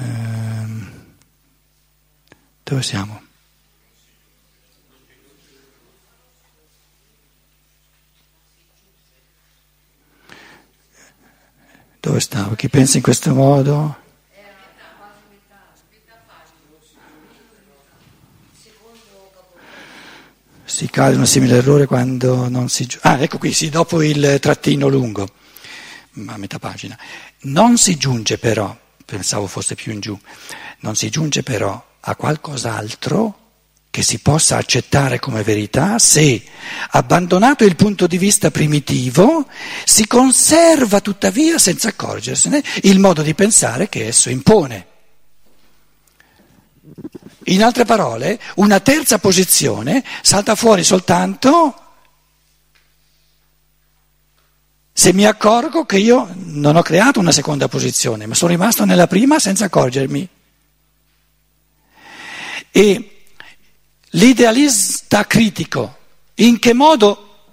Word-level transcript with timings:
Ehm, 0.00 0.90
dove 2.62 2.82
siamo? 2.82 3.22
Dove 12.00 12.20
stavo? 12.20 12.54
Chi 12.54 12.68
pensa 12.70 12.96
in 12.96 13.02
questo 13.02 13.34
modo? 13.34 13.98
Si 20.64 20.88
cade 20.88 21.16
un 21.16 21.26
simile 21.26 21.56
errore 21.56 21.84
quando 21.84 22.48
non 22.48 22.70
si... 22.70 22.88
Ah, 23.02 23.20
ecco 23.20 23.36
qui, 23.36 23.52
sì, 23.52 23.68
dopo 23.68 24.02
il 24.02 24.38
trattino 24.40 24.88
lungo, 24.88 25.28
a 26.26 26.38
metà 26.38 26.58
pagina. 26.58 26.98
Non 27.40 27.76
si 27.76 27.96
giunge 27.96 28.38
però, 28.38 28.74
pensavo 29.10 29.48
fosse 29.48 29.74
più 29.74 29.92
in 29.92 29.98
giù, 29.98 30.16
non 30.80 30.94
si 30.94 31.10
giunge 31.10 31.42
però 31.42 31.84
a 31.98 32.14
qualcos'altro 32.14 33.38
che 33.90 34.02
si 34.04 34.20
possa 34.20 34.56
accettare 34.56 35.18
come 35.18 35.42
verità 35.42 35.98
se, 35.98 36.40
abbandonato 36.90 37.64
il 37.64 37.74
punto 37.74 38.06
di 38.06 38.18
vista 38.18 38.52
primitivo, 38.52 39.48
si 39.84 40.06
conserva 40.06 41.00
tuttavia, 41.00 41.58
senza 41.58 41.88
accorgersene, 41.88 42.62
il 42.82 43.00
modo 43.00 43.22
di 43.22 43.34
pensare 43.34 43.88
che 43.88 44.06
esso 44.06 44.30
impone. 44.30 44.86
In 47.46 47.64
altre 47.64 47.84
parole, 47.84 48.38
una 48.56 48.78
terza 48.78 49.18
posizione 49.18 50.04
salta 50.22 50.54
fuori 50.54 50.84
soltanto 50.84 51.89
se 55.00 55.14
mi 55.14 55.24
accorgo 55.24 55.86
che 55.86 55.96
io 55.96 56.28
non 56.34 56.76
ho 56.76 56.82
creato 56.82 57.20
una 57.20 57.32
seconda 57.32 57.68
posizione, 57.68 58.26
ma 58.26 58.34
sono 58.34 58.50
rimasto 58.50 58.84
nella 58.84 59.06
prima 59.06 59.38
senza 59.38 59.64
accorgermi. 59.64 60.28
E 62.70 63.10
L'idealista 64.10 65.26
critico 65.26 65.96
in 66.36 66.58
che 66.58 66.72
modo 66.72 67.52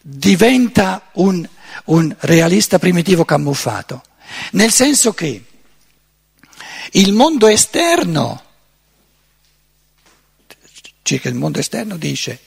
diventa 0.00 1.10
un, 1.14 1.48
un 1.84 2.16
realista 2.20 2.78
primitivo 2.78 3.24
camuffato? 3.24 4.02
Nel 4.52 4.72
senso 4.72 5.12
che 5.12 5.44
il 6.92 7.12
mondo 7.12 7.46
esterno, 7.46 8.42
circa 11.02 11.28
il 11.28 11.36
mondo 11.36 11.60
esterno, 11.60 11.96
dice 11.96 12.40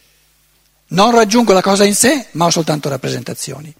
non 0.88 1.12
raggiungo 1.12 1.54
la 1.54 1.62
cosa 1.62 1.84
in 1.84 1.96
sé, 1.96 2.28
ma 2.32 2.46
ho 2.46 2.52
soltanto 2.52 2.90
rappresentazioni. 2.90 3.74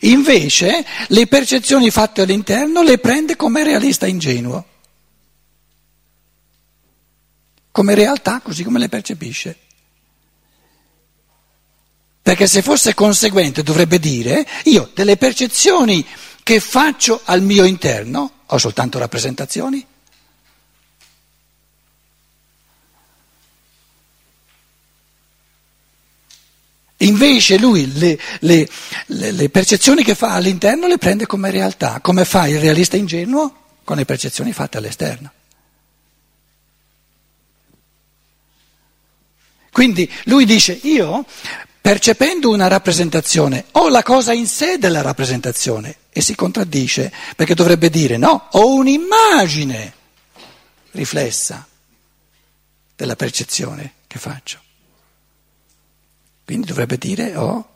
Invece 0.00 0.84
le 1.08 1.26
percezioni 1.26 1.90
fatte 1.90 2.22
all'interno 2.22 2.82
le 2.82 2.98
prende 2.98 3.36
come 3.36 3.64
realista 3.64 4.06
ingenuo 4.06 4.74
come 7.76 7.94
realtà 7.94 8.40
così 8.40 8.64
come 8.64 8.78
le 8.78 8.88
percepisce. 8.88 9.54
Perché 12.22 12.46
se 12.46 12.62
fosse 12.62 12.94
conseguente 12.94 13.62
dovrebbe 13.62 13.98
dire 13.98 14.46
io 14.64 14.90
delle 14.94 15.18
percezioni 15.18 16.02
che 16.42 16.58
faccio 16.58 17.20
al 17.24 17.42
mio 17.42 17.64
interno 17.64 18.30
ho 18.46 18.56
soltanto 18.56 18.98
rappresentazioni. 18.98 19.86
Invece 26.98 27.58
lui 27.58 27.92
le, 27.92 28.18
le, 28.40 28.68
le, 29.06 29.30
le, 29.32 29.50
percezioni 29.50 30.02
che 30.02 30.14
fa 30.14 30.32
all'interno 30.32 30.86
le 30.86 30.96
prende 30.96 31.26
come 31.26 31.50
realtà, 31.50 32.00
come 32.00 32.24
fa 32.24 32.46
il 32.46 32.58
realista 32.58 32.96
ingenuo 32.96 33.64
con 33.84 33.98
le 33.98 34.06
percezioni 34.06 34.52
fatte 34.52 34.78
all'esterno. 34.78 35.32
Quindi 39.70 40.10
lui 40.24 40.46
dice 40.46 40.72
io, 40.84 41.26
percependo 41.82 42.48
una 42.50 42.66
rappresentazione, 42.66 43.66
ho 43.72 43.90
la 43.90 44.02
cosa 44.02 44.32
in 44.32 44.46
sé 44.46 44.78
della 44.78 45.02
rappresentazione 45.02 45.96
e 46.08 46.22
si 46.22 46.34
contraddice 46.34 47.12
perché 47.36 47.54
dovrebbe 47.54 47.90
dire 47.90 48.16
no, 48.16 48.48
ho 48.52 48.72
un'immagine 48.72 49.92
riflessa 50.92 51.68
della 52.96 53.16
percezione 53.16 53.92
che 54.06 54.18
faccio. 54.18 54.60
Quindi 56.46 56.68
dovrebbe 56.68 56.96
dire 56.96 57.34
ho 57.34 57.68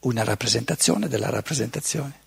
una 0.00 0.24
rappresentazione 0.24 1.06
della 1.06 1.30
rappresentazione. 1.30 2.18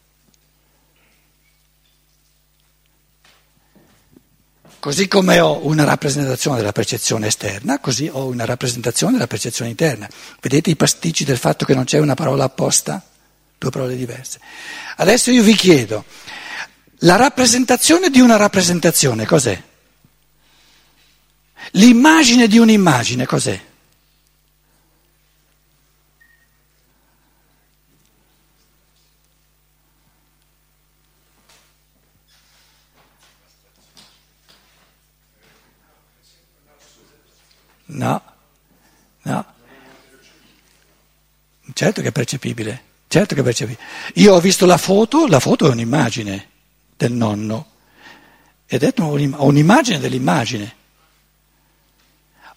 Così 4.79 5.09
come 5.09 5.41
ho 5.41 5.65
una 5.65 5.83
rappresentazione 5.83 6.57
della 6.57 6.71
percezione 6.71 7.27
esterna, 7.27 7.79
così 7.79 8.09
ho 8.09 8.27
una 8.27 8.45
rappresentazione 8.45 9.13
della 9.13 9.27
percezione 9.27 9.71
interna. 9.71 10.07
Vedete 10.39 10.69
i 10.69 10.77
pasticci 10.77 11.25
del 11.25 11.37
fatto 11.37 11.65
che 11.65 11.75
non 11.75 11.83
c'è 11.83 11.99
una 11.99 12.15
parola 12.15 12.45
apposta? 12.45 13.05
Due 13.57 13.69
parole 13.69 13.97
diverse. 13.97 14.39
Adesso 14.95 15.31
io 15.31 15.43
vi 15.43 15.55
chiedo, 15.55 16.05
la 16.99 17.17
rappresentazione 17.17 18.09
di 18.09 18.21
una 18.21 18.37
rappresentazione 18.37 19.25
cos'è? 19.25 19.61
L'immagine 21.75 22.47
di 22.47 22.59
un'immagine 22.59 23.25
cos'è? 23.25 23.59
No, 37.85 38.21
no. 39.23 39.45
Certo 41.73 42.01
che 42.01 42.07
è 42.09 42.11
percepibile, 42.11 42.83
certo 43.07 43.33
che 43.33 43.41
è 43.41 43.43
percepibile. 43.43 43.83
Io 44.15 44.35
ho 44.35 44.39
visto 44.39 44.67
la 44.67 44.77
foto, 44.77 45.25
la 45.27 45.39
foto 45.39 45.67
è 45.67 45.71
un'immagine 45.71 46.49
del 46.95 47.11
nonno 47.11 47.71
ed 48.67 48.83
è 48.83 48.93
un'immagine 48.99 49.99
dell'immagine. 49.99 50.81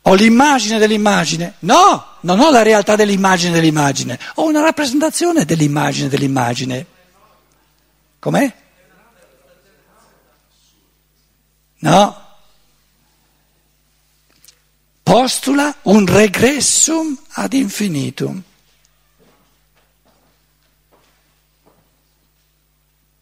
Ho 0.08 0.14
l'immagine 0.14 0.78
dell'immagine? 0.78 1.54
No, 1.60 2.18
non 2.20 2.38
ho 2.38 2.50
la 2.50 2.62
realtà 2.62 2.94
dell'immagine 2.94 3.52
dell'immagine, 3.52 4.18
ho 4.34 4.46
una 4.46 4.60
rappresentazione 4.60 5.44
dell'immagine 5.44 6.08
dell'immagine. 6.08 6.86
Com'è? 8.20 8.54
No, 11.78 12.24
postula 15.02 15.74
un 15.82 16.06
regressum 16.06 17.18
ad 17.32 17.52
infinitum. 17.52 18.42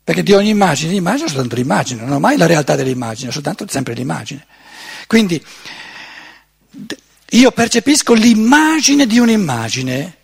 Perché 0.05 0.23
di 0.23 0.33
ogni 0.35 0.51
immagine 0.51 0.91
di 0.91 0.97
immagine 0.97 1.25
ho 1.25 1.29
soltanto 1.29 1.55
l'immagine, 1.55 2.03
non 2.03 2.13
ho 2.13 2.21
mai 2.21 2.37
la 2.37 2.47
realtà 2.47 2.77
dell'immagine, 2.77 3.31
ho 3.31 3.33
soltanto 3.33 3.67
sempre 3.69 3.95
l'immagine. 3.95 4.47
Quindi 5.07 5.43
io 7.31 7.51
percepisco 7.51 8.13
l'immagine 8.13 9.07
di 9.07 9.19
un'immagine. 9.19 10.17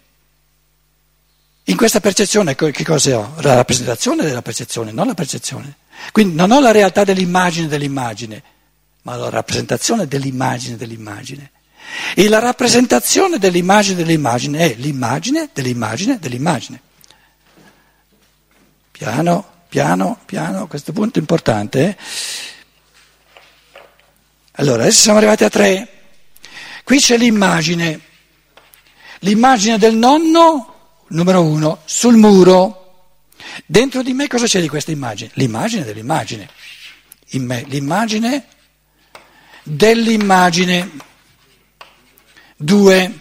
In 1.65 1.77
questa 1.77 2.01
percezione 2.01 2.55
che 2.55 2.85
cosa 2.85 3.19
ho? 3.19 3.35
La 3.41 3.55
rappresentazione 3.55 4.25
della 4.25 4.43
percezione, 4.43 4.93
non 4.93 5.07
la 5.07 5.15
percezione. 5.15 5.77
Quindi 6.13 6.35
non 6.35 6.51
ho 6.51 6.61
la 6.61 6.73
realtà 6.73 7.05
dell'immagine 7.05 7.69
dell'immagine 7.69 8.43
ma 9.03 9.17
la 9.17 9.31
rappresentazione 9.31 10.07
dell'immagine 10.07 10.77
dell'immagine. 10.77 11.51
E 12.15 12.29
la 12.29 12.39
rappresentazione 12.39 13.39
dell'immagine 13.39 13.97
dell'immagine 13.97 14.71
è 14.71 14.75
l'immagine 14.77 15.49
dell'immagine 15.53 16.19
dell'immagine. 16.19 16.81
Piano, 18.91 19.47
piano, 19.69 20.19
piano, 20.27 20.67
questo 20.67 20.93
punto 20.93 21.19
è 21.19 21.21
importante. 21.21 21.87
Eh? 21.87 21.97
Allora, 24.53 24.83
adesso 24.83 25.01
siamo 25.01 25.19
arrivati 25.19 25.45
a 25.45 25.49
tre. 25.49 25.89
Qui 26.91 26.99
c'è 26.99 27.17
l'immagine, 27.17 28.01
l'immagine 29.21 29.79
del 29.79 29.95
nonno, 29.95 31.05
numero 31.11 31.41
uno, 31.41 31.83
sul 31.85 32.17
muro. 32.17 33.13
Dentro 33.65 34.03
di 34.03 34.13
me 34.13 34.27
cosa 34.27 34.47
c'è 34.47 34.61
di 34.61 34.67
questa 34.67 34.91
immagine? 34.91 35.31
L'immagine 35.35 35.85
dell'immagine. 35.85 36.51
In 37.29 37.45
me, 37.45 37.65
l'immagine 37.69 38.45
dell'immagine. 39.63 40.91
Due, 42.57 43.21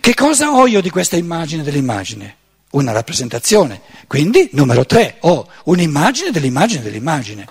che 0.00 0.14
cosa 0.14 0.52
ho 0.52 0.66
io 0.66 0.80
di 0.80 0.88
questa 0.88 1.16
immagine 1.16 1.62
dell'immagine? 1.62 2.36
Una 2.70 2.92
rappresentazione. 2.92 3.82
Quindi, 4.06 4.48
numero 4.52 4.86
tre, 4.86 5.18
ho 5.20 5.46
un'immagine 5.64 6.30
dell'immagine 6.30 6.80
dell'immagine. 6.80 7.46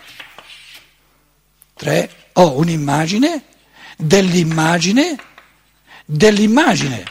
Tre, 1.76 2.10
ho 2.34 2.58
un'immagine 2.58 3.44
dell'immagine 3.98 5.18
dell'immagine. 6.08 7.04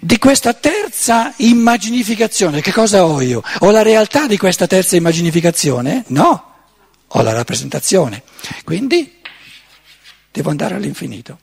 di 0.00 0.18
questa 0.18 0.52
terza 0.54 1.32
immaginificazione. 1.38 2.60
Che 2.60 2.72
cosa 2.72 3.04
ho 3.04 3.20
io? 3.20 3.42
Ho 3.60 3.70
la 3.70 3.82
realtà 3.82 4.26
di 4.26 4.36
questa 4.36 4.66
terza 4.66 4.96
immaginificazione? 4.96 6.04
No, 6.08 6.54
ho 7.06 7.22
la 7.22 7.32
rappresentazione. 7.32 8.22
Quindi 8.64 9.20
devo 10.30 10.50
andare 10.50 10.74
all'infinito. 10.74 11.38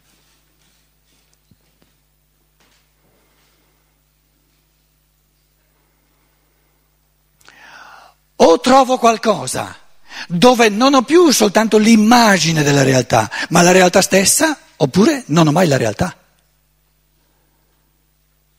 O 8.38 8.60
trovo 8.60 8.98
qualcosa 8.98 9.85
dove 10.28 10.70
non 10.70 10.94
ho 10.94 11.02
più 11.04 11.32
soltanto 11.32 11.78
l'immagine 11.78 12.64
della 12.64 12.84
realtà, 12.84 13.30
ma 13.50 13.62
la 13.62 13.72
realtà 13.72 14.02
stessa, 14.02 14.58
oppure 14.78 15.24
non 15.28 15.48
ho 15.48 15.52
mai 15.52 15.68
la 15.68 15.78
realtà. 15.78 16.16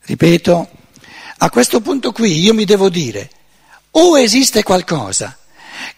Ripeto, 0.03 0.71
a 1.39 1.51
questo 1.51 1.81
punto 1.81 2.13
qui 2.13 2.39
io 2.39 2.55
mi 2.55 2.65
devo 2.65 2.89
dire, 2.89 3.31
o 3.93 4.19
esiste 4.19 4.63
qualcosa 4.63 5.37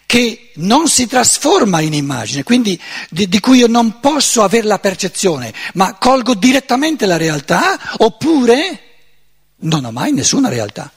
che 0.05 0.51
non 0.55 0.87
si 0.87 1.05
trasforma 1.05 1.81
in 1.81 1.93
immagine, 1.93 2.43
quindi 2.43 2.79
di, 3.09 3.29
di, 3.29 3.39
cui 3.39 3.59
io 3.59 3.67
non 3.67 3.99
posso 3.99 4.41
avere 4.43 4.65
la 4.65 4.79
percezione, 4.79 5.53
ma 5.75 5.93
colgo 5.93 6.33
direttamente 6.33 7.05
la 7.05 7.17
realtà, 7.17 7.79
oppure 7.97 8.83
non 9.57 9.85
ho 9.85 9.91
mai 9.91 10.11
nessuna 10.11 10.49
realtà. 10.49 10.91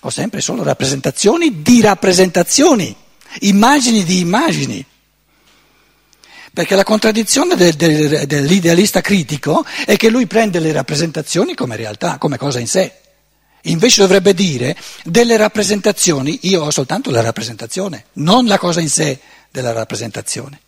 Ho 0.00 0.10
sempre 0.10 0.40
solo 0.40 0.62
rappresentazioni 0.62 1.62
di 1.62 1.80
rappresentazioni, 1.80 2.94
immagini 3.40 4.04
di 4.04 4.20
immagini. 4.20 4.84
Perché 6.52 6.74
la 6.74 6.84
contraddizione 6.84 7.54
del, 7.54 7.74
del, 7.74 8.26
dell'idealista 8.26 9.00
critico 9.00 9.64
è 9.84 9.96
che 9.96 10.08
lui 10.08 10.26
prende 10.26 10.58
le 10.58 10.72
rappresentazioni 10.72 11.54
come 11.54 11.76
realtà, 11.76 12.16
come 12.18 12.38
cosa 12.38 12.58
in 12.58 12.66
sé. 12.66 13.00
Invece 13.62 14.00
dovrebbe 14.00 14.32
dire 14.32 14.76
delle 15.04 15.36
rappresentazioni, 15.36 16.38
io 16.42 16.62
ho 16.62 16.70
soltanto 16.70 17.10
la 17.10 17.20
rappresentazione, 17.20 18.06
non 18.14 18.46
la 18.46 18.58
cosa 18.58 18.80
in 18.80 18.88
sé 18.88 19.18
della 19.50 19.72
rappresentazione. 19.72 20.60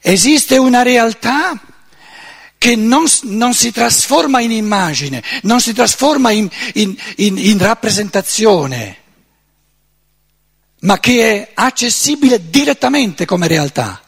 Esiste 0.00 0.58
una 0.58 0.82
realtà 0.82 1.58
che 2.62 2.76
non, 2.76 3.06
non, 3.22 3.54
si 3.54 3.72
trasforma 3.72 4.40
in 4.40 4.52
immagine, 4.52 5.20
non 5.42 5.60
si 5.60 5.72
trasforma 5.72 6.30
in, 6.30 6.48
in, 6.74 6.96
in, 7.16 7.36
in 7.36 7.58
rappresentazione, 7.58 8.98
ma 10.82 11.00
che 11.00 11.32
è 11.32 11.50
accessibile 11.54 12.50
direttamente 12.50 13.24
come 13.24 13.48
realtà. 13.48 14.00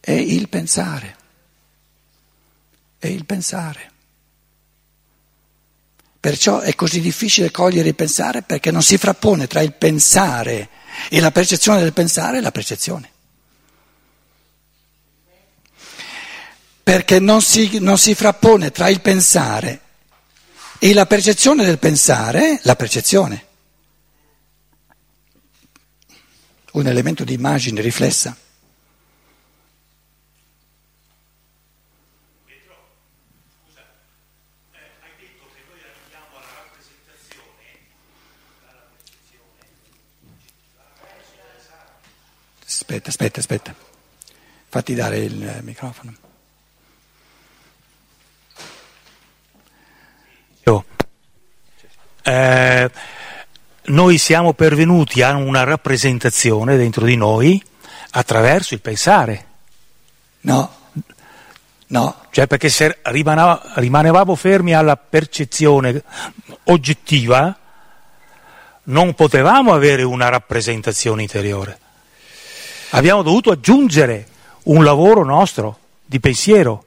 È 0.00 0.10
il 0.10 0.48
pensare, 0.48 1.16
è 2.96 3.08
il 3.08 3.26
pensare. 3.26 3.92
Perciò 6.18 6.60
è 6.60 6.74
così 6.74 7.00
difficile 7.02 7.50
cogliere 7.50 7.88
il 7.90 7.94
pensare 7.94 8.40
perché 8.40 8.70
non 8.70 8.82
si 8.82 8.96
frappone 8.96 9.46
tra 9.46 9.60
il 9.60 9.74
pensare 9.74 10.77
e 11.08 11.20
la 11.20 11.30
percezione 11.30 11.80
del 11.80 11.92
pensare 11.92 12.38
è 12.38 12.40
la 12.40 12.50
percezione. 12.50 13.10
Perché 16.82 17.18
non 17.18 17.42
si, 17.42 17.78
non 17.80 17.98
si 17.98 18.14
frappone 18.14 18.70
tra 18.70 18.88
il 18.88 19.00
pensare 19.00 19.80
e 20.78 20.94
la 20.94 21.06
percezione 21.06 21.64
del 21.64 21.78
pensare, 21.78 22.60
la 22.62 22.76
percezione. 22.76 23.46
Un 26.72 26.86
elemento 26.86 27.24
di 27.24 27.34
immagine 27.34 27.80
riflessa. 27.80 28.36
Aspetta, 42.80 43.08
aspetta, 43.08 43.40
aspetta. 43.40 43.74
Fatti 44.68 44.94
dare 44.94 45.18
il 45.18 45.60
microfono. 45.62 46.14
Eh, 52.28 52.90
noi 53.84 54.18
siamo 54.18 54.52
pervenuti 54.52 55.22
a 55.22 55.34
una 55.34 55.64
rappresentazione 55.64 56.76
dentro 56.76 57.06
di 57.06 57.16
noi 57.16 57.62
attraverso 58.10 58.74
il 58.74 58.80
pensare. 58.82 59.46
No, 60.42 60.70
no. 61.86 62.16
Cioè 62.30 62.46
perché 62.46 62.68
se 62.68 62.98
rimanevamo 63.02 64.34
fermi 64.34 64.74
alla 64.74 64.96
percezione 64.96 66.02
oggettiva, 66.64 67.58
non 68.84 69.14
potevamo 69.14 69.72
avere 69.72 70.02
una 70.02 70.28
rappresentazione 70.28 71.22
interiore. 71.22 71.87
Abbiamo 72.90 73.22
dovuto 73.22 73.50
aggiungere 73.50 74.26
un 74.64 74.82
lavoro 74.82 75.24
nostro 75.24 75.78
di 76.04 76.20
pensiero. 76.20 76.84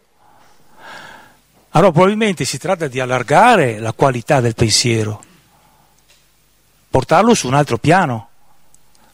Allora 1.70 1.92
probabilmente 1.92 2.44
si 2.44 2.58
tratta 2.58 2.88
di 2.88 3.00
allargare 3.00 3.80
la 3.80 3.94
qualità 3.94 4.42
del 4.42 4.56
pensiero, 4.56 5.24
portarlo 6.90 7.34
su 7.34 7.48
un 7.48 7.54
altro 7.54 7.78
piano, 7.78 8.30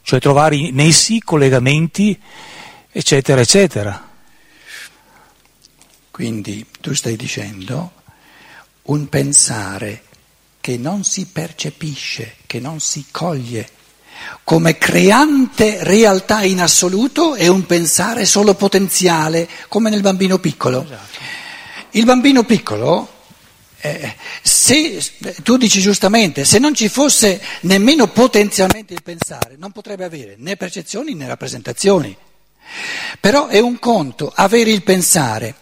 cioè 0.02 0.18
trovare 0.18 0.70
nessi, 0.70 1.20
collegamenti, 1.20 2.18
eccetera, 2.90 3.40
eccetera. 3.42 4.08
Quindi 6.10 6.66
tu 6.80 6.94
stai 6.94 7.14
dicendo 7.14 7.92
un 8.84 9.08
pensare 9.08 10.04
che 10.60 10.78
non 10.78 11.04
si 11.04 11.26
percepisce, 11.26 12.36
che 12.46 12.58
non 12.58 12.80
si 12.80 13.06
coglie 13.10 13.68
come 14.44 14.78
creante 14.78 15.78
realtà 15.82 16.42
in 16.42 16.60
assoluto 16.60 17.34
è 17.34 17.46
un 17.46 17.66
pensare 17.66 18.24
solo 18.24 18.54
potenziale, 18.54 19.48
come 19.68 19.90
nel 19.90 20.00
bambino 20.00 20.38
piccolo. 20.38 20.84
Esatto. 20.84 21.18
Il 21.90 22.04
bambino 22.04 22.44
piccolo, 22.44 23.08
eh, 23.80 24.14
se, 24.42 25.02
tu 25.42 25.56
dici 25.56 25.80
giustamente, 25.80 26.44
se 26.44 26.58
non 26.58 26.74
ci 26.74 26.88
fosse 26.88 27.40
nemmeno 27.62 28.08
potenzialmente 28.08 28.94
il 28.94 29.02
pensare, 29.02 29.56
non 29.58 29.72
potrebbe 29.72 30.04
avere 30.04 30.34
né 30.38 30.56
percezioni 30.56 31.14
né 31.14 31.26
rappresentazioni. 31.26 32.16
Però 33.20 33.46
è 33.46 33.58
un 33.58 33.78
conto 33.78 34.30
avere 34.34 34.70
il 34.70 34.82
pensare 34.82 35.54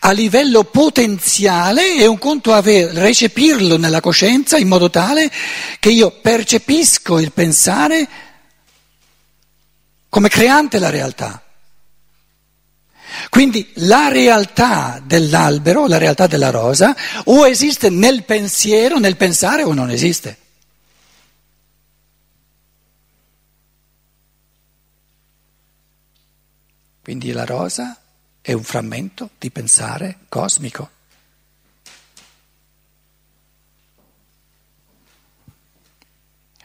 a 0.00 0.10
livello 0.12 0.64
potenziale 0.64 1.94
è 1.96 2.06
un 2.06 2.18
conto 2.18 2.52
aver, 2.52 2.92
recepirlo 2.92 3.76
nella 3.76 4.00
coscienza 4.00 4.56
in 4.56 4.68
modo 4.68 4.90
tale 4.90 5.30
che 5.78 5.90
io 5.90 6.10
percepisco 6.10 7.18
il 7.18 7.32
pensare 7.32 8.08
come 10.08 10.28
creante 10.28 10.78
la 10.78 10.90
realtà. 10.90 11.42
Quindi 13.30 13.70
la 13.76 14.08
realtà 14.08 15.00
dell'albero, 15.04 15.86
la 15.86 15.98
realtà 15.98 16.26
della 16.26 16.50
rosa, 16.50 16.96
o 17.24 17.46
esiste 17.46 17.90
nel 17.90 18.24
pensiero, 18.24 18.98
nel 18.98 19.16
pensare, 19.16 19.64
o 19.64 19.72
non 19.72 19.90
esiste. 19.90 20.36
Quindi 27.02 27.32
la 27.32 27.44
rosa 27.44 27.98
è 28.48 28.54
un 28.54 28.64
frammento 28.64 29.28
di 29.36 29.50
pensare 29.50 30.20
cosmico. 30.30 30.88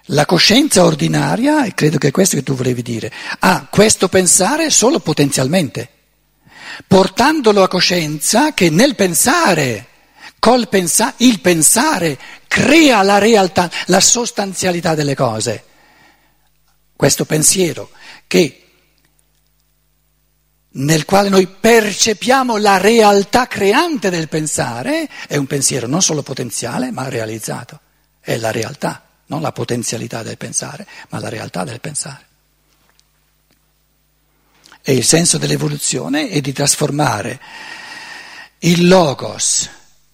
La 0.06 0.26
coscienza 0.26 0.86
ordinaria, 0.86 1.66
e 1.66 1.74
credo 1.74 1.98
che 1.98 2.08
è 2.08 2.12
questo 2.12 2.38
che 2.38 2.44
tu 2.44 2.56
volevi 2.56 2.82
dire, 2.84 3.12
ha 3.40 3.68
questo 3.70 4.08
pensare 4.08 4.70
solo 4.70 5.02
potenzialmente, 5.02 5.90
portandolo 6.88 7.64
a 7.64 7.68
coscienza 7.68 8.54
che 8.54 8.70
nel 8.70 8.96
pensare, 8.96 9.88
col 10.40 10.70
pensa- 10.70 11.16
il 11.18 11.42
pensare 11.42 12.18
crea 12.48 13.02
la 13.02 13.18
realtà, 13.18 13.70
la 13.88 14.00
sostanzialità 14.00 14.96
delle 14.96 15.16
cose. 15.16 15.66
Questo 16.96 17.26
pensiero 17.26 17.90
che 18.26 18.63
nel 20.76 21.06
quale 21.06 21.30
noi 21.30 21.48
percepiamo 21.48 22.58
la 22.58 22.78
realtà 22.78 23.48
creante 23.48 24.10
del 24.10 24.28
pensare, 24.28 25.08
è 25.28 25.36
un 25.36 25.46
pensiero 25.46 25.88
non 25.88 26.02
solo 26.02 26.24
potenziale, 26.24 26.92
ma 26.92 27.10
realizzato. 27.10 27.80
È 28.20 28.38
la 28.38 28.52
realtà, 28.52 29.04
non 29.28 29.42
la 29.42 29.52
potenzialità 29.52 30.24
del 30.24 30.38
pensare, 30.38 30.88
ma 31.10 31.20
la 31.20 31.30
realtà 31.30 31.64
del 31.64 31.80
pensare. 31.80 32.26
E 34.82 34.94
il 34.94 35.04
senso 35.04 35.38
dell'evoluzione 35.38 36.30
è 36.30 36.42
di 36.42 36.52
trasformare 36.52 37.40
il 38.60 38.88
logos, 38.88 39.70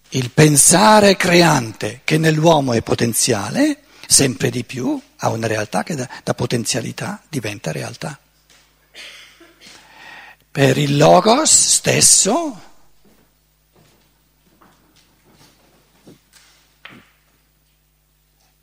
il 0.10 0.30
pensare 0.32 1.16
creante 1.16 2.02
che 2.04 2.18
nell'uomo 2.18 2.74
è 2.74 2.82
potenziale, 2.82 3.84
sempre 4.06 4.50
di 4.50 4.64
più 4.64 5.00
a 5.18 5.30
una 5.30 5.48
realtà 5.48 5.84
che 5.84 5.96
da, 5.96 6.10
da 6.24 6.34
potenzialità 6.34 7.22
diventa 7.30 7.72
realtà. 7.72 8.20
Per 10.52 10.78
il 10.80 10.98
logos 10.98 11.52
stesso 11.52 12.62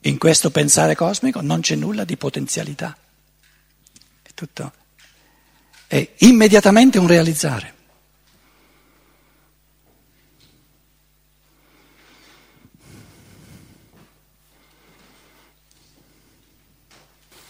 in 0.00 0.18
questo 0.18 0.50
pensare 0.50 0.96
cosmico 0.96 1.40
non 1.40 1.60
c'è 1.60 1.76
nulla 1.76 2.04
di 2.04 2.16
potenzialità, 2.16 2.96
è 4.22 4.30
tutto, 4.34 4.72
è 5.86 6.14
immediatamente 6.18 6.98
un 6.98 7.06
realizzare. 7.06 7.74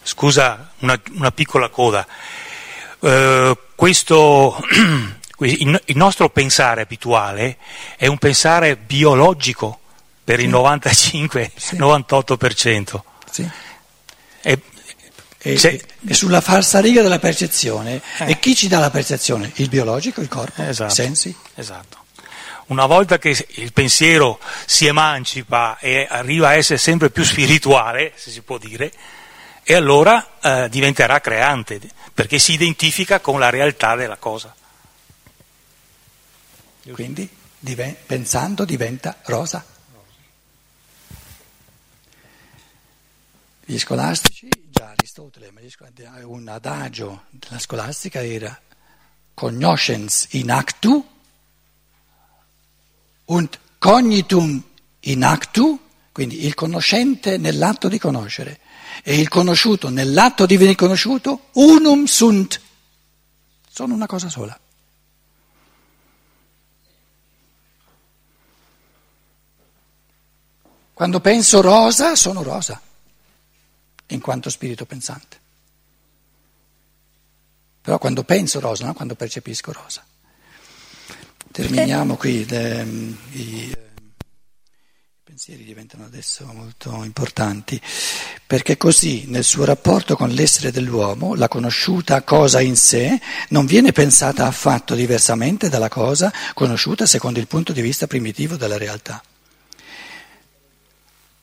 Scusa, 0.03 0.73
una, 0.79 0.99
una 1.11 1.31
piccola 1.31 1.69
coda. 1.69 2.07
Uh, 2.99 3.65
questo, 3.77 4.59
il 5.45 5.79
nostro 5.93 6.29
pensare 6.29 6.81
abituale 6.81 7.57
è 7.95 8.07
un 8.07 8.17
pensare 8.17 8.75
biologico 8.75 9.81
per 10.23 10.39
il 10.39 10.49
95-98%. 10.49 13.01
Sì. 13.29 13.47
E, 14.41 14.59
e, 15.37 15.81
e, 16.07 16.13
sulla 16.15 16.41
falsa 16.41 16.79
riga 16.79 17.03
della 17.03 17.19
percezione. 17.19 18.01
Eh. 18.17 18.31
E 18.31 18.39
chi 18.39 18.55
ci 18.55 18.67
dà 18.67 18.79
la 18.79 18.89
percezione? 18.89 19.51
Il 19.57 19.69
biologico, 19.69 20.21
il 20.21 20.27
corpo, 20.27 20.63
esatto. 20.63 20.91
i 20.91 20.95
sensi. 20.95 21.35
Esatto. 21.53 22.05
Una 22.69 22.87
volta 22.87 23.19
che 23.19 23.45
il 23.47 23.73
pensiero 23.73 24.39
si 24.65 24.87
emancipa 24.87 25.77
e 25.77 26.07
arriva 26.09 26.47
a 26.47 26.55
essere 26.55 26.79
sempre 26.79 27.11
più 27.11 27.23
spirituale, 27.23 28.13
se 28.15 28.31
si 28.31 28.41
può 28.41 28.57
dire, 28.57 28.91
e 29.69 29.73
allora 29.73 30.39
eh, 30.39 30.69
diventerà 30.69 31.19
creante, 31.19 31.81
perché 32.13 32.39
si 32.39 32.53
identifica 32.53 33.19
con 33.19 33.37
la 33.37 33.49
realtà 33.49 33.97
della 33.97 34.15
cosa. 34.15 34.55
Quindi 36.89 37.29
diven- 37.59 37.97
pensando 38.05 38.63
diventa 38.63 39.17
rosa. 39.25 39.65
Gli 43.65 43.77
scolastici, 43.77 44.47
già 44.69 44.93
Aristotele, 44.97 45.51
un 46.21 46.47
adagio 46.47 47.23
della 47.31 47.59
scolastica 47.59 48.23
era 48.23 48.57
cognoscens 49.33 50.27
in 50.31 50.49
actu 50.49 51.05
und 53.25 53.59
cognitum 53.79 54.63
in 55.01 55.25
actu, 55.25 55.77
quindi 56.13 56.45
il 56.45 56.53
conoscente 56.53 57.35
nell'atto 57.35 57.89
di 57.89 57.99
conoscere 57.99 58.61
e 59.03 59.19
il 59.19 59.27
conosciuto 59.27 59.89
nell'atto 59.89 60.45
di 60.45 60.57
venire 60.57 60.75
conosciuto, 60.75 61.49
unum 61.53 62.05
sunt, 62.05 62.61
sono 63.69 63.93
una 63.93 64.07
cosa 64.07 64.29
sola. 64.29 64.59
Quando 70.93 71.19
penso 71.19 71.61
rosa, 71.61 72.15
sono 72.15 72.41
rosa, 72.41 72.81
in 74.07 74.19
quanto 74.19 74.49
spirito 74.49 74.85
pensante. 74.85 75.39
Però 77.81 77.99
quando 77.99 78.23
penso 78.23 78.59
rosa, 78.59 78.83
non 78.83 78.95
quando 78.95 79.13
percepisco 79.13 79.71
rosa. 79.71 80.03
Terminiamo 81.51 82.15
qui. 82.19 82.45
Le, 82.47 82.81
i, 83.31 83.76
pensieri 85.37 85.65
diventano 85.65 86.03
adesso 86.03 86.51
molto 86.51 87.03
importanti, 87.03 87.79
perché 88.47 88.75
così 88.75 89.25
nel 89.27 89.43
suo 89.43 89.65
rapporto 89.65 90.15
con 90.15 90.29
l'essere 90.29 90.71
dell'uomo 90.71 91.35
la 91.35 91.47
conosciuta 91.47 92.23
cosa 92.23 92.59
in 92.59 92.75
sé 92.75 93.21
non 93.49 93.67
viene 93.67 93.91
pensata 93.91 94.47
affatto 94.47 94.95
diversamente 94.95 95.69
dalla 95.69 95.89
cosa 95.89 96.33
conosciuta 96.55 97.05
secondo 97.05 97.37
il 97.37 97.45
punto 97.45 97.71
di 97.71 97.81
vista 97.81 98.07
primitivo 98.07 98.55
della 98.55 98.79
realtà. 98.79 99.21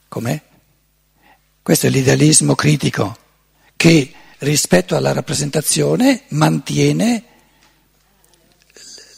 Com'è? 0.08 0.42
Questo 1.62 1.86
è 1.86 1.90
l'idealismo 1.90 2.56
critico 2.56 3.16
che 3.76 4.12
rispetto 4.38 4.96
alla 4.96 5.12
rappresentazione 5.12 6.24
mantiene 6.30 7.24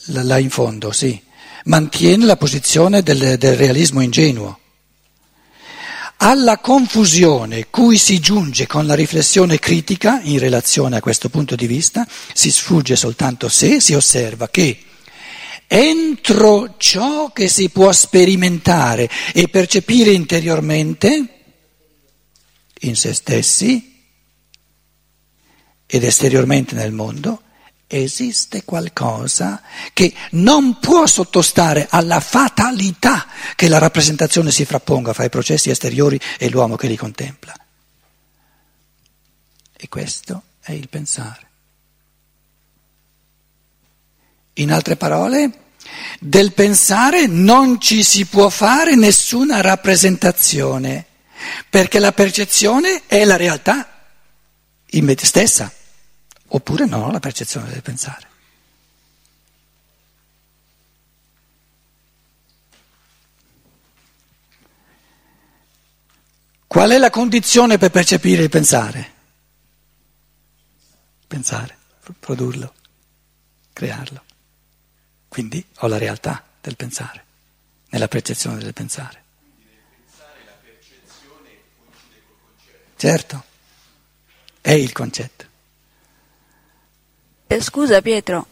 là 0.09 0.37
in 0.37 0.51
fondo, 0.51 0.93
sì, 0.93 1.19
mantiene 1.65 2.27
la 2.27 2.37
posizione 2.37 3.03
del, 3.03 3.39
del 3.39 3.57
realismo 3.57 4.03
ingenuo. 4.03 4.65
Alla 6.19 6.59
confusione 6.59 7.67
cui 7.69 7.99
si 7.99 8.19
giunge 8.21 8.67
con 8.67 8.87
la 8.87 8.95
riflessione 8.95 9.59
critica 9.59 10.21
in 10.23 10.39
relazione 10.39 10.97
a 10.97 11.01
questo 11.01 11.29
punto 11.29 11.55
di 11.55 11.67
vista 11.67 12.07
si 12.33 12.51
sfugge 12.51 12.97
soltanto 12.97 13.49
se 13.49 13.81
si 13.81 13.93
osserva 13.93 14.49
che 14.49 14.79
entro 15.67 16.77
ciò 16.79 17.33
che 17.33 17.49
si 17.49 17.69
può 17.69 17.93
sperimentare 17.93 19.11
e 19.35 19.49
percepire 19.49 20.11
interiormente 20.11 21.29
in 22.81 22.97
se 22.97 23.13
stessi 23.13 23.95
ed 25.87 26.03
esteriormente 26.03 26.75
nel 26.75 26.93
mondo, 26.93 27.43
esiste 27.89 28.65
qualcosa 28.65 29.63
che 29.93 30.13
non 30.33 30.79
può 30.79 31.07
sottostare 31.07 31.87
alla 31.89 32.21
fatalità 32.21 33.27
che 33.55 33.69
la 33.69 33.79
rappresentazione 33.79 34.51
si 34.51 34.65
frapponga 34.65 35.13
fra 35.13 35.25
i 35.25 35.31
processi 35.31 35.71
esteriori 35.71 36.21
e 36.39 36.49
l'uomo 36.51 36.77
che 36.77 36.89
li 36.89 36.97
contempla. 36.97 37.55
E 39.77 39.89
questo 39.89 40.43
è 40.61 40.73
il 40.73 40.89
pensare. 40.89 41.45
In 44.55 44.73
altre 44.73 44.97
parole, 44.97 45.51
del 46.19 46.53
pensare 46.55 47.27
non 47.27 47.79
ci 47.81 48.03
si 48.03 48.25
può 48.25 48.49
fare 48.49 48.97
nessuna 48.97 49.61
rappresentazione, 49.61 51.05
perché 51.69 51.99
la 51.99 52.13
percezione 52.13 53.03
è 53.07 53.25
la 53.25 53.37
realtà 53.37 53.91
stessa. 55.17 55.71
Oppure 56.49 56.85
ho 56.85 57.11
la 57.11 57.21
percezione 57.21 57.71
del 57.71 57.83
pensare. 57.83 58.35
Qual 66.67 66.91
è 66.91 66.99
la 66.99 67.11
condizione 67.11 67.79
per 67.79 67.91
percepire 67.91 68.43
il 68.43 68.51
pensare? 68.51 69.15
Pensare, 71.27 71.77
produrlo, 72.21 72.75
crearlo. 73.73 74.25
Quindi 75.27 75.65
ho 75.79 75.87
la 75.87 75.99
realtà 75.99 76.45
del 76.61 76.77
pensare, 76.77 77.25
nella 77.89 78.09
percezione 78.09 78.59
del 78.59 78.73
pensare. 78.73 79.25
Certo, 82.97 83.45
è 84.61 84.73
il 84.73 84.93
concetto. 84.93 85.36
Eh, 87.49 87.61
scusa 87.61 88.03
Pietro, 88.03 88.47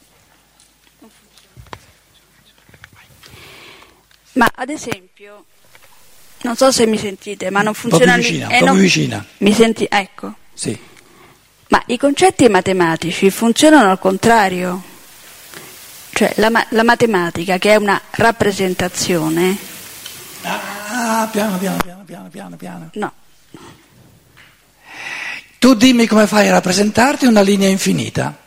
ma 4.35 4.51
ad 4.55 4.69
esempio, 4.69 5.45
non 6.43 6.57
so 6.57 6.71
se 6.71 6.87
mi 6.87 6.99
sentite, 6.99 7.51
ma 7.51 7.63
non 7.63 7.75
funziona... 7.75 8.17
Vicina, 8.17 8.49
eh, 8.49 8.63
più 8.63 8.73
vicina. 8.75 9.25
Mi 9.39 9.53
senti... 9.53 9.87
Ecco. 9.91 10.35
Sì. 10.53 10.79
Ma 11.69 11.83
i 11.87 11.97
concetti 11.99 12.49
matematici 12.49 13.31
funzionano 13.31 13.91
al 13.91 13.99
contrario. 13.99 14.83
Cioè 16.11 16.35
la, 16.37 16.67
la 16.69 16.83
matematica, 16.85 17.59
che 17.59 17.73
è 17.73 17.77
una 17.77 18.01
rappresentazione... 18.11 19.57
Ah, 20.43 21.29
piano, 21.33 21.59
piano, 21.59 21.79
piano, 21.83 22.05
piano, 22.05 22.29
piano, 22.29 22.57
piano. 22.57 22.91
No. 22.95 23.13
Tu 25.59 25.75
dimmi 25.75 26.07
come 26.07 26.27
fai 26.27 26.49
a 26.49 26.53
rappresentarti 26.53 27.27
una 27.27 27.41
linea 27.41 27.69
infinita. 27.69 28.43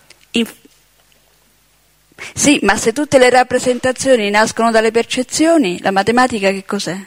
Sì, 2.34 2.60
ma 2.64 2.78
se 2.78 2.94
tutte 2.94 3.18
le 3.18 3.30
rappresentazioni 3.30 4.30
nascono 4.30 4.72
dalle 4.72 4.92
percezioni, 4.92 5.80
la 5.82 5.92
matematica 5.92 6.50
che 6.50 6.66
cos'è? 6.66 6.98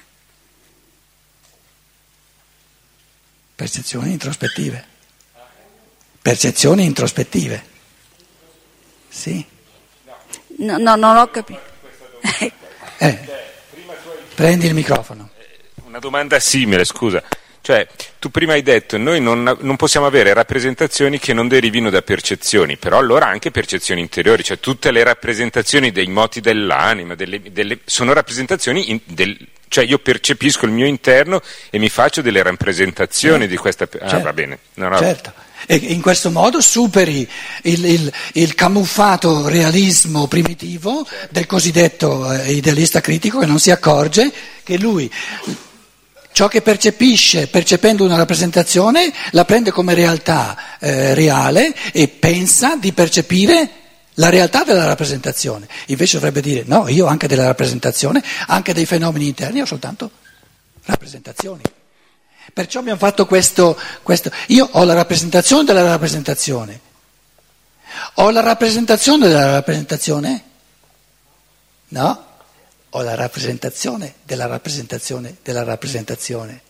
Percezioni 3.55 4.13
introspettive. 4.13 4.87
Percezioni 6.23 6.85
introspettive. 6.85 7.65
Sì. 9.09 9.45
No, 10.59 10.79
no 10.79 10.97
non 10.97 11.17
ho 11.17 11.31
capito. 11.31 11.61
eh, 12.99 13.21
prendi 14.35 14.67
il 14.67 14.75
microfono. 14.75 15.31
Una 15.85 15.99
domanda 15.99 16.39
simile, 16.39 16.85
scusa. 16.85 17.23
Cioè, 17.61 17.87
tu 18.21 18.31
prima 18.31 18.53
hai 18.53 18.63
detto 18.63 18.99
noi 18.99 19.21
non, 19.21 19.57
non, 19.61 19.77
possiamo 19.77 20.07
avere 20.07 20.33
rappresentazioni 20.33 21.19
che 21.19 21.33
non 21.33 21.49
derivino 21.49 21.91
da 21.91 22.03
percezioni, 22.03 22.77
però 22.77 22.99
allora 22.99 23.27
anche 23.27 23.51
percezioni 23.51 24.03
interiori, 24.03 24.45
cioè 24.45 24.61
tutte 24.61 24.93
le 24.93 25.03
rappresentazioni 25.03 25.91
dei 25.91 26.07
moti 26.07 26.41
dell'anima 26.41 27.15
delle, 27.17 27.41
delle, 27.51 27.81
sono 27.87 28.13
rappresentazioni 28.13 28.91
in, 28.91 29.01
del, 29.07 29.37
Cioè 29.69 29.85
io 29.85 29.99
percepisco 29.99 30.67
il 30.67 30.73
mio 30.73 30.87
interno 30.87 31.41
e 31.71 31.79
mi 31.79 31.89
faccio 31.89 32.21
delle 32.23 32.43
rappresentazioni 32.43 33.39
Certo. 33.49 33.51
di 33.51 33.57
questa... 33.57 33.85
Ah, 33.85 34.09
Certo. 34.09 34.25
va 34.25 34.33
bene. 34.35 34.59
No, 34.75 34.89
no. 34.89 34.99
Certo. 34.99 35.33
E 35.67 35.77
in 35.77 36.01
questo 36.03 36.31
modo 36.31 36.61
superi 36.61 37.29
il, 37.63 37.85
il- 37.85 38.13
il 38.35 38.55
camuffato 38.55 39.47
realismo 39.49 40.27
primitivo 40.27 41.07
del 41.31 41.47
cosiddetto 41.47 42.31
eh, 42.33 42.53
idealista 42.53 43.01
critico 43.01 43.39
che 43.39 43.47
non 43.47 43.59
si 43.59 43.71
accorge 43.71 44.31
che 44.63 44.77
lui 44.79 45.11
ciò 46.33 46.49
che 46.49 46.63
percepisce 46.63 47.49
percependo 47.49 48.05
una 48.05 48.17
rappresentazione 48.17 49.13
la 49.33 49.45
prende 49.45 49.71
come 49.71 49.95
realtà 49.95 50.79
eh, 50.79 51.15
reale 51.15 51.75
e 51.93 52.09
pensa 52.09 52.77
di 52.77 52.93
percepire 52.93 53.71
la 54.15 54.29
realtà 54.29 54.65
della 54.65 54.87
rappresentazione. 54.87 55.69
Invece 55.87 56.17
dovrebbe 56.17 56.41
dire 56.41 56.63
no, 56.67 56.89
io 56.89 57.07
anche 57.07 57.27
della 57.27 57.47
rappresentazione, 57.47 58.23
anche 58.47 58.73
dei 58.73 58.87
fenomeni 58.87 59.27
interni 59.27 59.61
ho 59.61 59.67
soltanto 59.67 60.11
rappresentazioni. 60.85 61.63
Perciò 62.53 62.81
abbiamo 62.81 62.99
fatto 62.99 63.27
questo, 63.27 63.79
questo. 64.03 64.31
Io 64.49 64.69
ho 64.73 64.85
la 64.85 64.95
rappresentazione 64.95 65.65
della 65.65 65.83
rappresentazione. 65.83 66.81
Ho 68.15 68.31
la 68.31 68.41
rappresentazione 68.41 69.29
della 69.29 69.53
rappresentazione? 69.53 70.45
No, 71.89 72.25
ho 72.91 73.03
la 73.03 73.15
rappresentazione 73.15 74.15
della 74.25 74.47
rappresentazione 74.47 75.37
della 75.43 75.63
rappresentazione. 75.63 76.63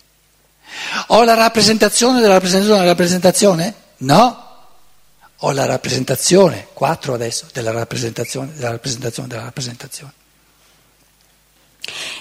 Ho 1.08 1.24
la 1.24 1.34
rappresentazione 1.34 2.20
della 2.20 2.34
rappresentazione 2.34 2.76
della 2.78 2.88
rappresentazione? 2.88 3.74
No. 3.98 4.48
Ho 5.42 5.52
la 5.52 5.64
rappresentazione, 5.64 6.68
quattro 6.74 7.14
adesso, 7.14 7.46
della 7.52 7.70
rappresentazione 7.70 8.52
della 8.54 8.70
rappresentazione 8.70 9.28
della 9.28 9.44
rappresentazione. 9.44 10.12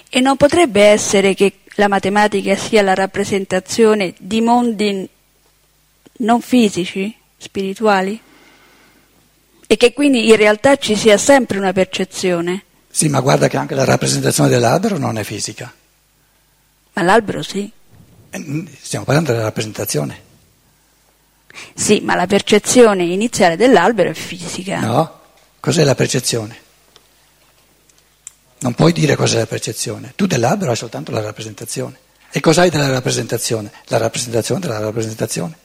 E 0.09 0.19
non 0.21 0.37
potrebbe 0.37 0.81
essere 0.83 1.33
che 1.33 1.59
la 1.75 1.89
matematica 1.89 2.55
sia 2.55 2.81
la 2.81 2.93
rappresentazione 2.93 4.13
di 4.17 4.39
mondi 4.39 5.07
non 6.19 6.41
fisici, 6.41 7.13
spirituali? 7.37 8.19
E 9.67 9.77
che 9.77 9.93
quindi 9.93 10.29
in 10.29 10.35
realtà 10.35 10.77
ci 10.77 10.95
sia 10.95 11.17
sempre 11.17 11.59
una 11.59 11.73
percezione? 11.73 12.63
Sì, 12.91 13.07
ma 13.07 13.19
guarda 13.19 13.47
che 13.47 13.57
anche 13.57 13.75
la 13.75 13.85
rappresentazione 13.85 14.49
dell'albero 14.49 14.97
non 14.97 15.17
è 15.17 15.23
fisica. 15.23 15.71
Ma 16.93 17.01
l'albero 17.03 17.41
sì. 17.43 17.71
Eh, 18.31 18.65
Stiamo 18.81 19.05
parlando 19.05 19.31
della 19.31 19.43
rappresentazione. 19.43 20.27
Sì, 21.73 22.01
ma 22.01 22.15
la 22.15 22.27
percezione 22.27 23.03
iniziale 23.03 23.55
dell'albero 23.55 24.09
è 24.09 24.13
fisica. 24.13 24.79
No? 24.79 25.19
Cos'è 25.59 25.83
la 25.83 25.95
percezione? 25.95 26.67
Non 28.59 28.73
puoi 28.73 28.91
dire 28.91 29.15
cos'è 29.15 29.37
la 29.37 29.45
percezione. 29.45 30.13
Tu 30.15 30.25
dell'albero 30.25 30.71
hai 30.71 30.77
soltanto 30.77 31.11
la 31.11 31.21
rappresentazione. 31.21 31.97
E 32.31 32.39
cos'hai 32.39 32.69
della 32.69 32.89
rappresentazione? 32.89 33.71
La 33.85 33.97
rappresentazione 33.97 34.59
della 34.59 34.79
rappresentazione. 34.79 35.57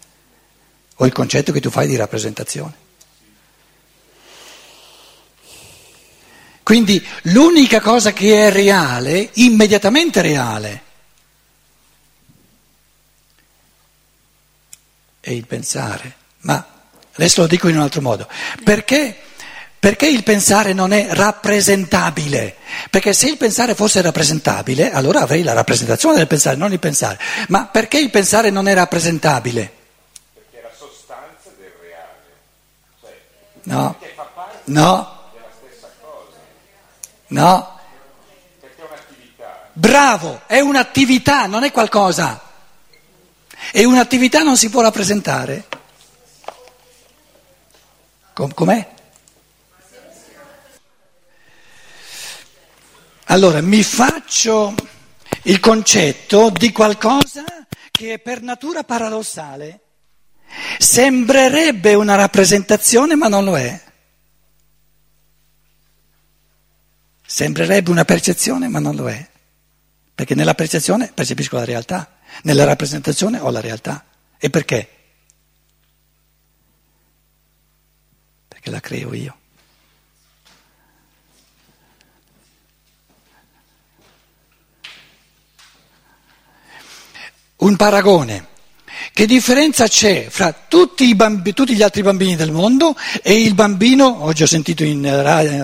O 0.97 1.07
il 1.07 1.13
concetto 1.13 1.53
che 1.53 1.61
tu 1.61 1.71
fai 1.71 1.89
di 1.89 1.97
rappresentazione. 1.97 2.83
Quindi 6.75 7.07
l'unica 7.27 7.81
cosa 7.81 8.13
che 8.13 8.49
è 8.49 8.51
reale, 8.51 9.31
immediatamente 9.35 10.21
reale, 10.21 10.83
è 15.21 15.31
il 15.31 15.47
pensare. 15.47 16.17
Ma 16.41 16.67
adesso 17.13 17.43
lo 17.43 17.47
dico 17.47 17.69
in 17.69 17.77
un 17.77 17.83
altro 17.83 18.01
modo. 18.01 18.29
Perché, 18.65 19.17
perché 19.79 20.09
il 20.09 20.25
pensare 20.25 20.73
non 20.73 20.93
è 20.93 21.07
rappresentabile? 21.11 22.57
Perché 22.91 23.13
se 23.13 23.29
il 23.29 23.37
pensare 23.37 23.77
fosse 23.77 24.03
rappresentabile, 24.03 24.91
allora 24.91 25.21
avrei 25.21 25.45
la 25.45 25.53
rappresentazione 25.53 26.17
del 26.17 26.27
pensare, 26.27 26.57
non 26.57 26.73
il 26.73 26.81
pensare. 26.81 27.21
Ma 27.51 27.67
perché 27.67 28.01
il 28.01 28.11
pensare 28.11 28.51
non 28.51 28.67
è 28.67 28.75
rappresentabile? 28.75 29.73
Perché 30.33 30.59
è 30.59 30.63
la 30.63 30.75
sostanza 30.77 31.51
del 31.57 31.71
reale. 31.81 32.19
No, 33.63 33.97
parte 34.35 34.59
no, 34.65 35.05
cosa. 35.05 35.14
No. 37.29 37.79
Perché 38.61 38.83
è 38.83 38.87
un'attività. 38.87 39.69
Bravo, 39.73 40.43
è 40.47 40.61
un'attività, 40.61 41.47
non 41.47 41.65
è 41.65 41.73
qualcosa. 41.73 42.41
E 43.73 43.85
un'attività 43.85 44.43
non 44.43 44.57
si 44.57 44.69
può 44.69 44.83
rappresentare. 44.83 45.67
Com- 48.33 48.53
com'è? 48.53 48.93
Allora, 53.27 53.61
mi 53.63 53.83
faccio 53.83 54.75
il 55.43 55.61
concetto 55.61 56.51
di 56.51 56.73
qualcosa 56.73 57.45
che 57.91 58.15
è 58.15 58.19
per 58.19 58.43
natura 58.43 58.85
paradossale. 58.85 59.81
Sembrerebbe 60.79 61.95
una 61.95 62.17
rappresentazione, 62.17 63.15
ma 63.15 63.29
non 63.29 63.45
lo 63.45 63.57
è. 63.57 63.81
Sembrerebbe 67.35 67.91
una 67.91 68.05
percezione, 68.05 68.69
ma 68.69 68.79
non 68.79 68.95
lo 68.95 69.11
è. 69.11 69.29
Perché 70.15 70.37
nella 70.37 70.55
percezione 70.55 71.11
percepisco 71.13 71.57
la 71.57 71.65
realtà, 71.65 72.19
nella 72.45 72.63
rappresentazione 72.63 73.41
ho 73.41 73.51
la 73.51 73.61
realtà. 73.61 74.05
E 74.39 74.51
perché? 74.51 74.89
Perché 78.47 78.71
la 78.71 78.79
creo 78.79 79.13
io. 79.15 79.37
Un 87.57 87.75
paragone. 87.75 88.54
Che 89.13 89.27
differenza 89.27 89.87
c'è 89.87 90.27
fra 90.29 90.53
tutti, 90.53 91.15
bambi- 91.15 91.53
tutti 91.53 91.75
gli 91.75 91.83
altri 91.83 92.03
bambini 92.03 92.37
del 92.37 92.51
mondo 92.51 92.97
e 93.23 93.43
il 93.43 93.55
bambino, 93.55 94.25
oggi 94.25 94.43
ho 94.43 94.47
sentito 94.47 94.83
in 94.83 95.05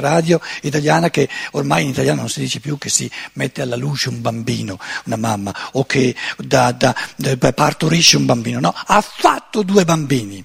radio 0.00 0.40
italiana 0.62 1.11
che 1.11 1.29
ormai 1.53 1.83
in 1.85 1.90
italiano 1.90 2.20
non 2.20 2.31
si 2.31 2.40
dice 2.40 2.61
più 2.61 2.79
che 2.79 2.88
si 2.88 3.11
mette 3.35 3.62
alla 3.62 3.76
luce 3.76 4.09
un 4.09 4.20
bambino, 4.20 4.79
una 5.05 5.16
mamma, 5.16 5.55
o 5.72 5.85
che 5.85 6.14
da- 6.38 6.72
da- 6.72 6.94
da- 7.16 7.53
partorisce 7.53 8.16
un 8.16 8.26
bambino, 8.26 8.61
no, 8.61 8.72
ha 8.74 9.00
fatto 9.00 9.62
due 9.62 9.85
bambini. 9.85 10.44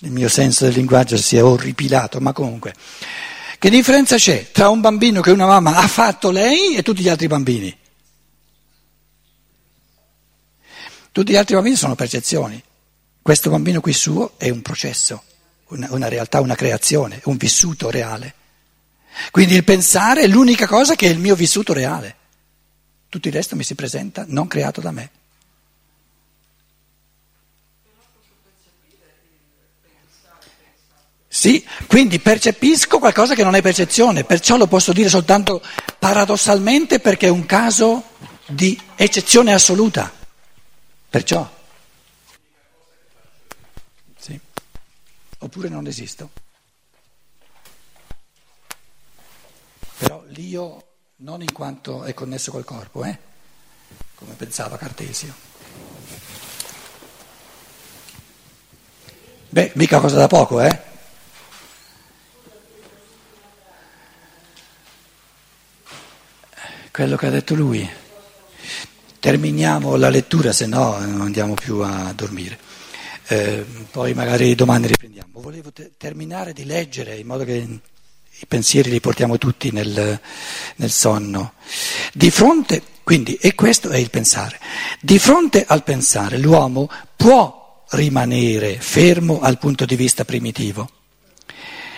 Il 0.00 0.10
mio 0.10 0.28
senso 0.28 0.64
del 0.64 0.74
linguaggio 0.74 1.16
si 1.16 1.36
è 1.36 1.42
orripilato, 1.42 2.20
ma 2.20 2.32
comunque. 2.32 2.74
Che 3.58 3.70
differenza 3.70 4.16
c'è 4.16 4.50
tra 4.52 4.68
un 4.68 4.80
bambino 4.80 5.20
che 5.22 5.30
una 5.30 5.46
mamma 5.46 5.76
ha 5.76 5.86
fatto 5.88 6.30
lei 6.30 6.74
e 6.74 6.82
tutti 6.82 7.00
gli 7.00 7.08
altri 7.08 7.26
bambini? 7.28 7.74
Tutti 11.16 11.32
gli 11.32 11.36
altri 11.36 11.54
bambini 11.54 11.76
sono 11.76 11.94
percezioni. 11.94 12.62
Questo 13.22 13.48
bambino 13.48 13.80
qui 13.80 13.94
suo 13.94 14.32
è 14.36 14.50
un 14.50 14.60
processo, 14.60 15.22
una, 15.68 15.88
una 15.92 16.08
realtà, 16.08 16.42
una 16.42 16.54
creazione, 16.54 17.22
un 17.24 17.38
vissuto 17.38 17.88
reale. 17.88 18.34
Quindi 19.30 19.54
il 19.54 19.64
pensare 19.64 20.20
è 20.20 20.26
l'unica 20.26 20.66
cosa 20.66 20.94
che 20.94 21.06
è 21.06 21.10
il 21.10 21.18
mio 21.18 21.34
vissuto 21.34 21.72
reale. 21.72 22.16
Tutto 23.08 23.28
il 23.28 23.32
resto 23.32 23.56
mi 23.56 23.62
si 23.62 23.74
presenta 23.74 24.26
non 24.28 24.46
creato 24.46 24.82
da 24.82 24.90
me. 24.90 25.10
Sì, 31.28 31.64
quindi 31.86 32.18
percepisco 32.18 32.98
qualcosa 32.98 33.34
che 33.34 33.42
non 33.42 33.54
è 33.54 33.62
percezione, 33.62 34.24
perciò 34.24 34.58
lo 34.58 34.66
posso 34.66 34.92
dire 34.92 35.08
soltanto 35.08 35.62
paradossalmente 35.98 37.00
perché 37.00 37.28
è 37.28 37.30
un 37.30 37.46
caso 37.46 38.04
di 38.48 38.78
eccezione 38.96 39.54
assoluta. 39.54 40.24
Perciò. 41.16 41.50
Sì. 44.18 44.38
Oppure 45.38 45.70
non 45.70 45.86
esisto. 45.86 46.28
Però 49.96 50.22
l'io 50.26 50.88
non 51.16 51.40
in 51.40 51.54
quanto 51.54 52.04
è 52.04 52.12
connesso 52.12 52.50
col 52.50 52.66
corpo, 52.66 53.02
eh? 53.02 53.18
come 54.14 54.34
pensava 54.34 54.76
Cartesio. 54.76 55.34
Beh, 59.48 59.72
mica 59.76 60.00
cosa 60.00 60.18
da 60.18 60.26
poco, 60.26 60.60
eh? 60.60 60.80
Quello 66.90 67.16
che 67.16 67.26
ha 67.26 67.30
detto 67.30 67.54
lui. 67.54 68.04
Terminiamo 69.18 69.96
la 69.96 70.08
lettura, 70.08 70.52
se 70.52 70.66
no 70.66 70.98
non 70.98 71.20
andiamo 71.20 71.54
più 71.54 71.80
a 71.80 72.12
dormire. 72.14 72.58
Eh, 73.28 73.64
poi 73.90 74.14
magari 74.14 74.54
domani 74.54 74.86
riprendiamo. 74.86 75.40
Volevo 75.40 75.72
te- 75.72 75.92
terminare 75.96 76.52
di 76.52 76.64
leggere 76.64 77.16
in 77.16 77.26
modo 77.26 77.44
che 77.44 77.54
i 78.38 78.46
pensieri 78.46 78.90
li 78.90 79.00
portiamo 79.00 79.38
tutti 79.38 79.70
nel, 79.72 80.20
nel 80.76 80.90
sonno. 80.90 81.54
Di 82.12 82.30
fronte, 82.30 82.82
quindi, 83.02 83.34
e 83.34 83.54
questo 83.54 83.90
è 83.90 83.96
il 83.96 84.10
pensare, 84.10 84.60
di 85.00 85.18
fronte 85.18 85.64
al 85.66 85.82
pensare 85.82 86.38
l'uomo 86.38 86.88
può 87.16 87.84
rimanere 87.90 88.76
fermo 88.78 89.40
al 89.40 89.58
punto 89.58 89.84
di 89.84 89.96
vista 89.96 90.24
primitivo. 90.24 90.88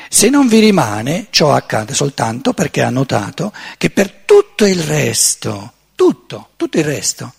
Se 0.08 0.30
non 0.30 0.48
vi 0.48 0.60
rimane, 0.60 1.26
ciò 1.30 1.52
accade 1.52 1.92
soltanto 1.92 2.54
perché 2.54 2.82
ha 2.82 2.90
notato 2.90 3.52
che 3.76 3.90
per 3.90 4.10
tutto 4.24 4.64
il 4.64 4.80
resto 4.80 5.74
tutto, 5.98 6.50
tutto 6.54 6.78
il 6.78 6.84
resto. 6.84 7.34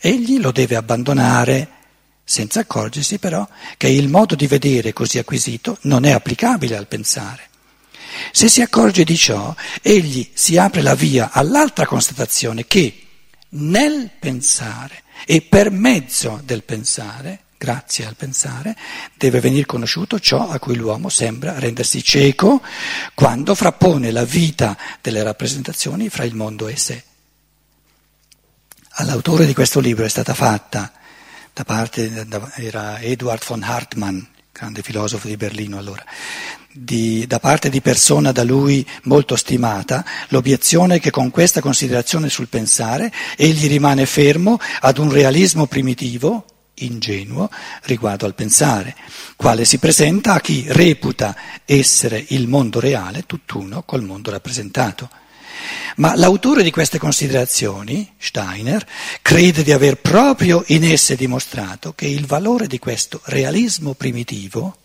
Egli 0.00 0.40
lo 0.40 0.50
deve 0.50 0.76
abbandonare 0.76 1.68
senza 2.24 2.60
accorgersi 2.60 3.18
però 3.18 3.46
che 3.76 3.88
il 3.88 4.08
modo 4.08 4.34
di 4.34 4.46
vedere 4.46 4.94
così 4.94 5.18
acquisito 5.18 5.76
non 5.82 6.06
è 6.06 6.12
applicabile 6.12 6.74
al 6.74 6.86
pensare. 6.86 7.50
Se 8.32 8.48
si 8.48 8.62
accorge 8.62 9.04
di 9.04 9.14
ciò, 9.14 9.54
egli 9.82 10.26
si 10.32 10.56
apre 10.56 10.80
la 10.80 10.94
via 10.94 11.32
all'altra 11.32 11.84
constatazione 11.84 12.66
che 12.66 13.02
nel 13.50 14.10
pensare 14.18 15.02
e 15.26 15.42
per 15.42 15.70
mezzo 15.70 16.40
del 16.42 16.64
pensare, 16.64 17.40
grazie 17.58 18.06
al 18.06 18.16
pensare, 18.16 18.74
deve 19.14 19.40
venire 19.40 19.66
conosciuto 19.66 20.18
ciò 20.18 20.48
a 20.48 20.58
cui 20.58 20.76
l'uomo 20.76 21.10
sembra 21.10 21.58
rendersi 21.58 22.02
cieco 22.02 22.62
quando 23.14 23.54
frappone 23.54 24.10
la 24.12 24.24
vita 24.24 24.78
delle 25.02 25.22
rappresentazioni 25.22 26.08
fra 26.08 26.24
il 26.24 26.34
mondo 26.34 26.68
e 26.68 26.76
sé. 26.76 27.02
All'autore 29.00 29.46
di 29.46 29.54
questo 29.54 29.78
libro 29.78 30.04
è 30.04 30.08
stata 30.08 30.34
fatta 30.34 30.90
da 31.52 31.62
parte, 31.62 32.26
era 32.56 32.98
Eduard 32.98 33.44
von 33.46 33.62
Hartmann, 33.62 34.18
grande 34.50 34.82
filosofo 34.82 35.28
di 35.28 35.36
Berlino 35.36 35.78
allora, 35.78 36.04
di, 36.72 37.24
da 37.28 37.38
parte 37.38 37.70
di 37.70 37.80
persona 37.80 38.32
da 38.32 38.42
lui 38.42 38.84
molto 39.04 39.36
stimata, 39.36 40.04
l'obiezione 40.30 40.98
che 40.98 41.12
con 41.12 41.30
questa 41.30 41.60
considerazione 41.60 42.28
sul 42.28 42.48
pensare 42.48 43.12
egli 43.36 43.68
rimane 43.68 44.04
fermo 44.04 44.58
ad 44.80 44.98
un 44.98 45.12
realismo 45.12 45.66
primitivo, 45.66 46.44
ingenuo, 46.74 47.50
riguardo 47.82 48.26
al 48.26 48.34
pensare, 48.34 48.96
quale 49.36 49.64
si 49.64 49.78
presenta 49.78 50.32
a 50.32 50.40
chi 50.40 50.64
reputa 50.66 51.36
essere 51.64 52.24
il 52.30 52.48
mondo 52.48 52.80
reale 52.80 53.22
tutt'uno 53.26 53.84
col 53.84 54.02
mondo 54.02 54.32
rappresentato. 54.32 55.08
Ma 55.96 56.14
l'autore 56.14 56.62
di 56.62 56.70
queste 56.70 56.98
considerazioni, 56.98 58.14
Steiner, 58.18 58.86
crede 59.22 59.62
di 59.62 59.72
aver 59.72 59.96
proprio 59.96 60.62
in 60.68 60.84
esse 60.84 61.16
dimostrato 61.16 61.92
che 61.94 62.06
il 62.06 62.26
valore 62.26 62.66
di 62.66 62.78
questo 62.78 63.20
realismo 63.24 63.94
primitivo, 63.94 64.76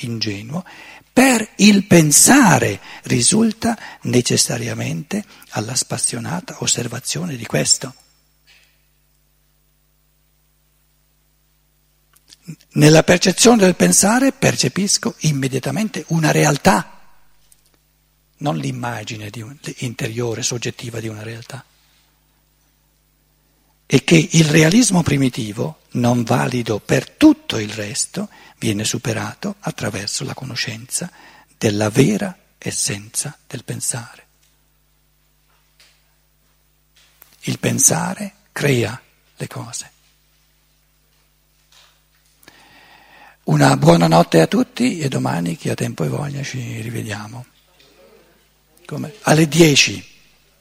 ingenuo, 0.00 0.64
per 1.12 1.46
il 1.56 1.84
pensare 1.84 2.80
risulta 3.04 3.76
necessariamente 4.02 5.24
alla 5.50 5.74
spassionata 5.74 6.56
osservazione 6.60 7.36
di 7.36 7.44
questo. 7.46 7.94
Nella 12.72 13.02
percezione 13.02 13.58
del 13.58 13.76
pensare 13.76 14.32
percepisco 14.32 15.14
immediatamente 15.20 16.04
una 16.08 16.30
realtà 16.30 16.99
non 18.40 18.56
l'immagine 18.56 19.30
un, 19.36 19.56
interiore, 19.78 20.42
soggettiva 20.42 21.00
di 21.00 21.08
una 21.08 21.22
realtà. 21.22 21.64
E 23.86 24.04
che 24.04 24.28
il 24.32 24.44
realismo 24.44 25.02
primitivo, 25.02 25.80
non 25.92 26.22
valido 26.22 26.78
per 26.78 27.10
tutto 27.10 27.58
il 27.58 27.70
resto, 27.70 28.28
viene 28.58 28.84
superato 28.84 29.56
attraverso 29.60 30.24
la 30.24 30.34
conoscenza 30.34 31.10
della 31.58 31.90
vera 31.90 32.36
essenza 32.58 33.36
del 33.46 33.64
pensare. 33.64 34.26
Il 37.44 37.58
pensare 37.58 38.34
crea 38.52 39.00
le 39.36 39.46
cose. 39.48 39.90
Una 43.44 43.76
buona 43.76 44.06
notte 44.06 44.40
a 44.40 44.46
tutti 44.46 45.00
e 45.00 45.08
domani, 45.08 45.56
chi 45.56 45.70
ha 45.70 45.74
tempo 45.74 46.04
e 46.04 46.08
voglia, 46.08 46.42
ci 46.42 46.80
rivediamo. 46.80 47.46
Come? 48.90 49.14
Alle 49.22 49.46
10, 49.46 50.04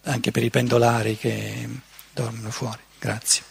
anche 0.03 0.29
per 0.29 0.43
i 0.43 0.51
pendolari 0.51 1.17
che 1.17 1.67
dormono 2.13 2.51
fuori. 2.51 2.77
Grazie. 2.99 3.41